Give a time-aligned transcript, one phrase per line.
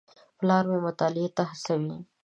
[0.37, 1.95] پلار مې مطالعې ته هڅوي.